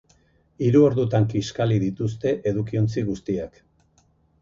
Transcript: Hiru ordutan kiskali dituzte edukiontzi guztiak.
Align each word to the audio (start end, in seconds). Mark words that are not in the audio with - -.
Hiru 0.67 0.81
ordutan 0.85 1.27
kiskali 1.35 1.79
dituzte 1.85 2.35
edukiontzi 2.55 3.07
guztiak. 3.15 3.65